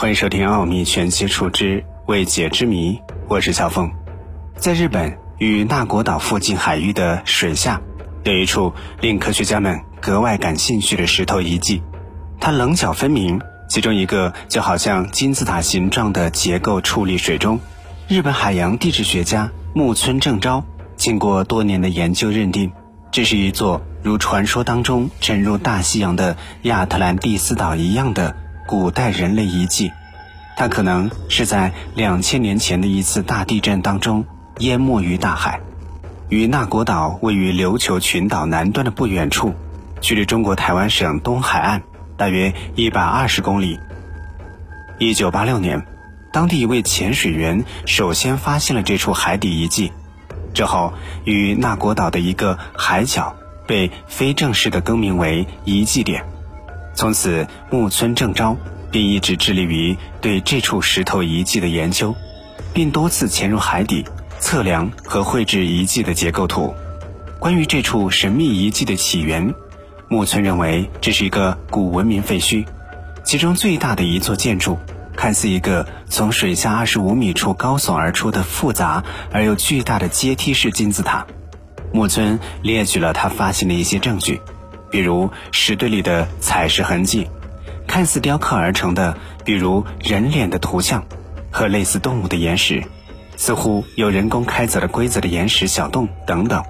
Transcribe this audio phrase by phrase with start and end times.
[0.00, 2.92] 欢迎收听《奥秘全接触之未解之谜》，
[3.26, 3.90] 我是小凤。
[4.54, 7.80] 在日本与那国岛附近海域的水下，
[8.22, 11.82] 有一处令科学家们格外感兴趣的石头遗迹，
[12.38, 17.58] 它棱角分明，其中一个就好像金字塔形状的结构矗立水中。
[18.06, 20.64] 日本海洋地质学家木村正昭
[20.96, 22.70] 经过多年的研究，认定
[23.10, 28.36] 这是一座如传说当中沉入大西洋的亚特兰蒂斯岛一样的。
[28.68, 29.90] 古代人类遗迹，
[30.54, 34.26] 它可能是在两千年前的一次大地震当中
[34.58, 35.58] 淹没于大海。
[36.28, 39.54] 与那国岛位于琉球群岛南端的不远处，
[40.02, 41.82] 距离中国台湾省东海岸
[42.18, 43.80] 大约一百二十公里。
[44.98, 45.86] 一九八六年，
[46.30, 49.90] 当地一位潜水员首先发现了这处海底遗迹，
[50.52, 50.92] 之后
[51.24, 53.34] 与那国岛的一个海角
[53.66, 56.22] 被非正式的更名为遗迹点。
[56.98, 58.56] 从此，木村正昭
[58.90, 62.12] 便一直致力于对这处石头遗迹的研究，
[62.74, 64.04] 并多次潜入海底
[64.40, 66.74] 测量和绘制遗迹的结构图。
[67.38, 69.54] 关于这处神秘遗迹的起源，
[70.08, 72.66] 木村认为这是一个古文明废墟，
[73.22, 74.76] 其中最大的一座建筑
[75.14, 81.24] 看似一个从水下二十五米处高耸而出的复杂而又巨大的阶梯式金字塔。
[81.92, 84.40] 木村列举了他发现的一些证据。
[84.90, 87.28] 比如石堆里的采石痕迹，
[87.86, 91.04] 看似雕刻而成的，比如人脸的图像，
[91.50, 92.82] 和类似动物的岩石，
[93.36, 96.62] 似乎有人工开凿的规则的岩石小洞等等。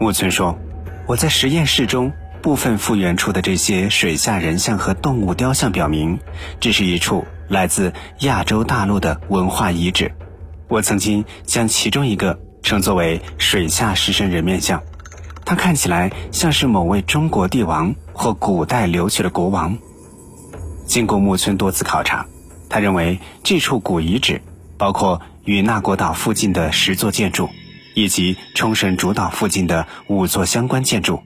[0.00, 0.58] 木村说
[1.06, 6.18] ：“我在实验室中部分复原出的这些水下人像和动物雕像，表明
[6.60, 10.12] 这是一处来自亚洲大陆的文化遗址。
[10.68, 14.82] 我曾经将其中一个称作为水下狮身人面像。”
[15.44, 19.76] 它看起来像是某位中国帝王或古代琉球的国王。
[20.86, 22.26] 经过木村多次考察，
[22.68, 24.42] 他认为这处古遗址
[24.76, 27.48] 包括与那国岛附近的十座建筑，
[27.94, 31.20] 以及冲绳主岛附近的五座相关建筑，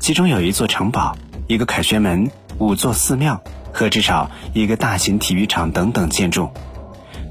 [0.00, 1.16] 其中有一座城堡、
[1.46, 6.50] 一个凯旋门、五座寺庙和至少一个大型体育场等等建筑。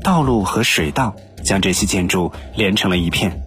[0.04, 3.45] 道路和水道将这些建筑连成了一片。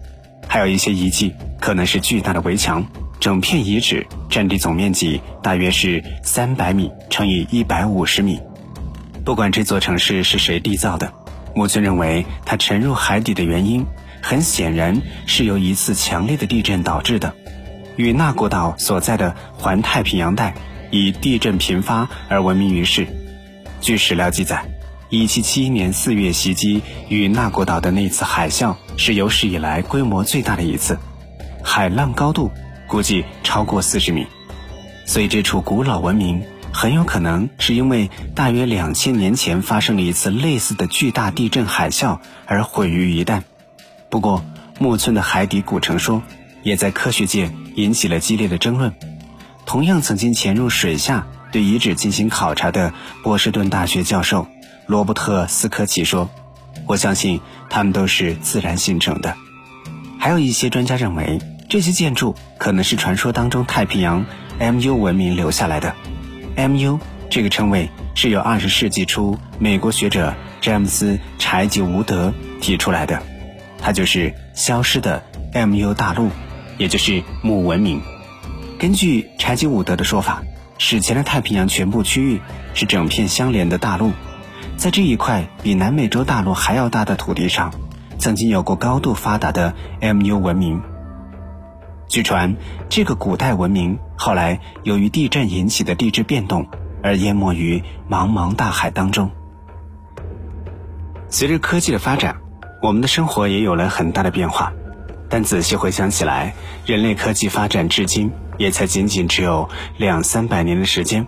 [0.49, 2.83] 还有一些遗迹可能是巨大的围墙，
[3.19, 8.41] 整片遗址占地总面积大约是三百米乘以一百五十米。
[9.23, 11.13] 不管这座城市是谁缔造的，
[11.53, 13.85] 木村认为它沉入海底的原因，
[14.23, 17.35] 很显然是由一次强烈的地震导致的。
[17.95, 20.55] 与那国岛所在的环太平洋带
[20.89, 23.05] 以地震频发而闻名于世。
[23.81, 24.65] 据史料记载。
[25.09, 30.99] 一七七一年四月袭击与那国岛的那次海啸是有史以来规模最大的一次，
[31.63, 32.51] 海浪高度
[32.87, 34.27] 估计超过四十米，
[35.07, 43.41] 所以这处古老文明很有可能是因为大约两千年前发生了一次类似的巨大地震海啸而毁于一旦。
[44.11, 44.45] 不过，
[44.77, 46.21] 木村的海底古城说
[46.61, 48.93] 也在科学界引起了激烈的争论。
[49.65, 52.93] 同样曾经潜入水下对遗址进行考察的
[53.23, 54.45] 波士顿大学教授。
[54.89, 56.31] 罗伯特斯科奇说
[56.87, 57.39] ：“我相信
[57.69, 59.35] 它们都是自然形成的。
[60.17, 61.39] 还有一些专家认为，
[61.69, 64.25] 这些建筑可能是传说当中太平洋
[64.59, 65.93] MU 文明留下来的。
[66.55, 73.21] MU 这个称谓是由二十世纪初美国学者詹姆斯·柴吉伍德提出来的，
[73.77, 75.21] 它就是消失的
[75.53, 76.31] MU 大陆，
[76.79, 78.01] 也就是母文明。
[78.79, 80.41] 根据柴吉伍德的说法，
[80.79, 82.41] 史前的太平洋全部区域
[82.73, 84.13] 是整片相连的大陆。”
[84.79, 87.69] 在这一块比南美洲大陆还要大的土地上，
[88.17, 90.81] 曾经有过高度发达的 MU 文明。
[92.07, 92.55] 据传，
[92.87, 96.65] 这个古代文明后来由于地震引起的地质变动
[97.03, 99.29] 而淹没于茫茫大海当中。
[101.27, 102.37] 随着科技的发展，
[102.81, 104.71] 我们的生活也有了很大的变化，
[105.27, 106.53] 但仔细回想起来，
[106.85, 111.27] 人类科技发展至今也才仅仅只有两三百年的时间，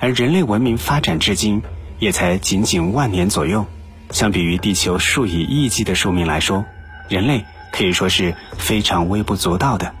[0.00, 1.62] 而人类文明发展至今。
[1.98, 3.66] 也才仅仅万年左右，
[4.10, 6.64] 相比于地球数以亿计的寿命来说，
[7.08, 9.92] 人类可以说是非常微不足道的。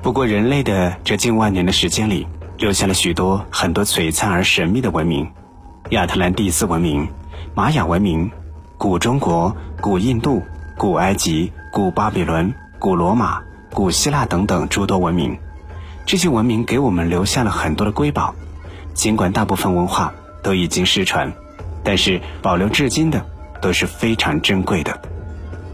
[0.00, 2.26] 不过，人类的这近万年的时间里，
[2.56, 5.30] 留下了许多很多璀璨而神秘的文明：
[5.90, 7.06] 亚特兰蒂斯文明、
[7.54, 8.30] 玛雅文明、
[8.78, 10.42] 古中国、古印度、
[10.78, 15.38] 古埃及、古巴比伦、古罗马、古希腊等等诸多文明。
[16.06, 18.34] 这些文明给我们留下了很多的瑰宝，
[18.94, 20.14] 尽管大部分文化。
[20.44, 21.32] 都已经失传，
[21.84, 23.24] 但是保留至今的
[23.60, 25.00] 都是非常珍贵的。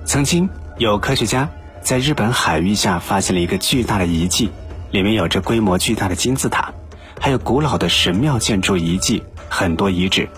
[0.05, 1.49] 曾经有科学家
[1.81, 4.51] 在日本海域下发现了一个巨大的遗迹，
[4.91, 6.73] 里面有着规模巨大的金字塔，
[7.19, 10.29] 还有古老的神庙建筑遗迹，很多遗址。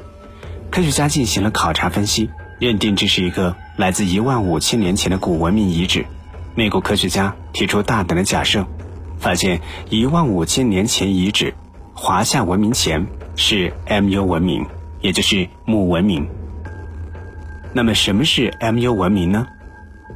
[0.71, 6.07] 科学家进行了考察分析，认定这是一个来自一万五千年前的古文明遗址。
[6.55, 8.67] 美国科学家提出大胆的假设，
[9.19, 11.55] 发现一万五千年前遗址
[11.95, 14.67] 华夏文明前是 MU 文明，
[15.03, 16.27] 也就是木文明。
[17.75, 19.47] 那么什么是 MU 文明呢？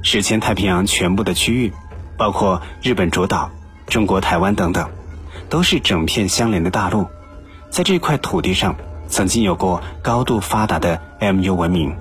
[0.03, 1.73] 是前太平洋全部的区域，
[2.17, 3.51] 包括日本主岛、
[3.87, 4.89] 中国台湾等等，
[5.49, 7.07] 都是整片相连的大陆。
[7.71, 8.77] 在这块土地上，
[9.09, 11.95] 曾经有过高度发达的 MU 文明。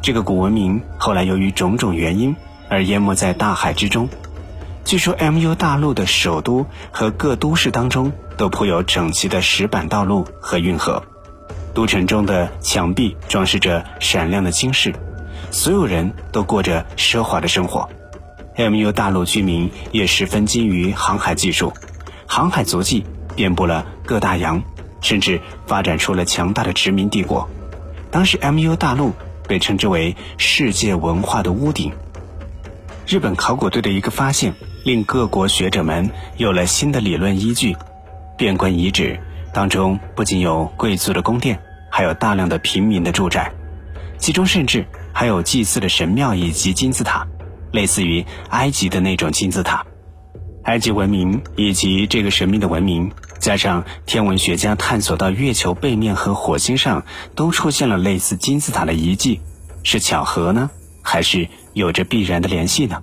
[0.00, 2.34] 这个古文明后来由于种种原因
[2.68, 4.08] 而淹没在大海之中。
[4.84, 11.04] 据说 MU 大陆的首都和各都市当中都铺有整齐的石板道路和运河。
[11.74, 14.94] 都城中的墙壁装饰着闪亮的金饰，
[15.50, 17.88] 所有人都过着奢华的生活。
[18.56, 21.72] MU 大陆居民也十分精于航海技术，
[22.26, 23.04] 航海足迹
[23.34, 24.62] 遍布了各大洋，
[25.00, 27.48] 甚至发展出了强大的殖民帝国。
[28.10, 29.12] 当时 MU 大陆
[29.48, 31.90] 被称之为世界文化的屋顶。
[33.06, 34.52] 日本考古队的一个发现，
[34.84, 37.74] 令各国学者们有了新的理论依据。
[38.36, 39.18] 变关遗址。
[39.52, 41.60] 当中不仅有贵族的宫殿，
[41.90, 43.52] 还有大量的平民的住宅，
[44.18, 47.26] 其中甚至还有祭祀的神庙以及金字塔，
[47.70, 49.84] 类似于埃及的那种金字塔。
[50.64, 59.40] 埃及文明以及这个神秘的文明，加上天文学家探索到月球背面和火星上都出现了类似金字塔的遗迹，
[59.82, 60.70] 是巧合呢，
[61.02, 63.02] 还是有着必然的联系呢？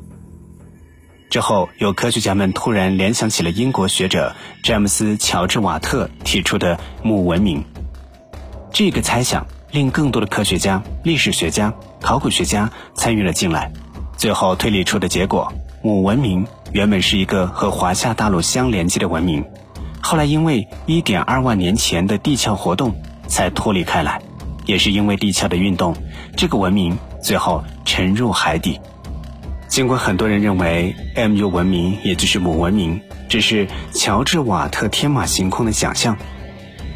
[1.30, 7.64] 之后，有科学家们突然联想起了英国学者詹姆斯·乔治·瓦特提出的母文明。
[8.72, 11.72] 这个猜想令更多的科学家、历史学家、
[12.02, 13.72] 考古学家参与了进来。
[14.18, 15.54] 最后推理出的结果，
[15.84, 19.46] 母文明原本是一个和华夏大陆相连接的文明，
[20.02, 22.96] 后来因为1.2万年前的地壳活动
[23.28, 24.20] 才脱离开来，
[24.66, 25.96] 也是因为地壳的运动，
[26.36, 28.80] 这个文明最后沉入海底。
[29.70, 36.18] 尽管很多人认为 MU 文明也就是母文明，只是乔治瓦特天马行空的想象，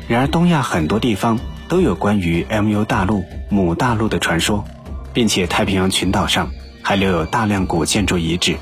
[0.08, 1.40] 然而东亚很多地方
[1.70, 4.66] 都有关于 MU 大陆母大陆的传说，
[5.14, 6.50] 并且太平洋群岛上
[6.81, 8.58] 还留有大量古建筑遗址，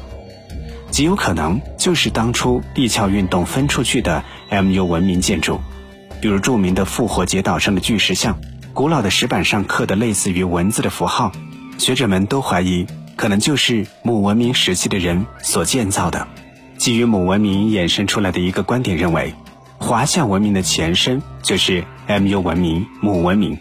[0.92, 5.62] 极有可能就是当初地壳运动分出去的 MU 文明建筑，
[6.20, 8.38] 比如著名的复活节岛上的巨石像，
[8.74, 11.32] 古老的石板上刻的类似于文字的符号，
[11.78, 12.86] 学者们都怀疑。
[13.22, 16.28] 可能就是母文明时期的人所建造的。
[16.80, 19.36] 基于母文明衍生出来的一个观点认为，
[19.78, 23.60] 华夏文明的前身就是 MU 文明母文明。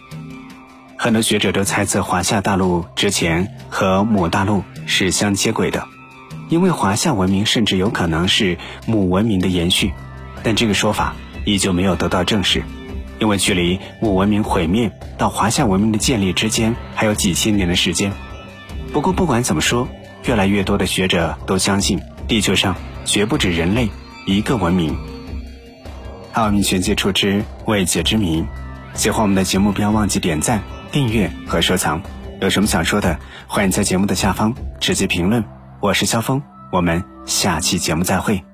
[0.97, 5.87] 很多学者都猜测华夏大陆之前和母大陆是相接轨的，
[6.49, 9.93] 因为华夏文明甚至有可能是母文明的延续。
[10.43, 11.15] 但这个说法
[11.45, 12.63] 依旧没有得到证实，
[13.19, 18.11] 因为距离母文明毁灭到华夏文明的建立之间还有几千年的时间。
[18.93, 19.89] 不过，不管怎么说，
[20.25, 23.89] 越来越多的学者都相信，地球上绝不止人类
[24.27, 24.97] 一个文明。
[26.33, 28.45] 奥秘全接触之未解之谜，
[28.95, 32.03] 喜欢我们的节目，不要忘记点赞、订阅和收藏。
[32.41, 35.45] 有什么想说的，欢迎在节目的下方直接评论。
[35.81, 36.43] 我是肖峰，
[36.73, 38.50] 我们下期节目再会。